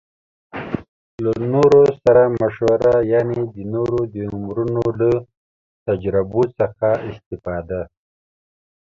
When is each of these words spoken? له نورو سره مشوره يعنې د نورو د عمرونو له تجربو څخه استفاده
له 1.23 1.31
نورو 1.53 1.81
سره 2.03 2.21
مشوره 2.41 2.93
يعنې 3.11 3.41
د 3.55 3.57
نورو 3.73 3.99
د 4.13 4.15
عمرونو 4.33 4.83
له 4.99 5.11
تجربو 5.85 6.41
څخه 6.59 6.87
استفاده 7.11 7.81